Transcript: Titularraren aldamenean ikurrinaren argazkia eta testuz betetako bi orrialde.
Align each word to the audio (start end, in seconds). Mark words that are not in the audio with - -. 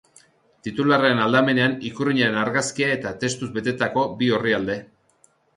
Titularraren 0.67 1.21
aldamenean 1.25 1.75
ikurrinaren 1.91 2.39
argazkia 2.45 2.89
eta 2.97 3.13
testuz 3.25 3.53
betetako 3.59 4.07
bi 4.23 4.35
orrialde. 4.39 4.81